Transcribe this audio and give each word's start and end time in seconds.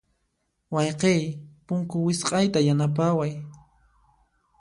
Wayqiy, 0.73 1.21
punku 1.65 1.95
wisq'ayta 2.07 2.59
yanapaway. 2.67 3.31